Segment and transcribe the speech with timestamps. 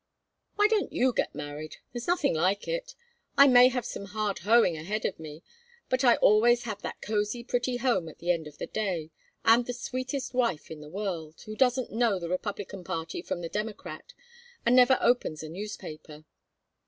[0.55, 1.77] Why don't you get married?
[1.93, 2.95] There's nothing like it.
[3.37, 5.43] I may have some hard hoeing ahead of me,
[5.89, 9.11] but I always have that cosy pretty home at the end of the day,
[9.45, 13.47] and the sweetest wife in the world who doesn't know the Republican party from the
[13.49, 14.15] Democrat,
[14.65, 16.25] and never opens a newspaper.